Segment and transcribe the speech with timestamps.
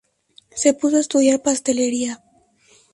[0.55, 2.13] Se puso a estudiar pastelería.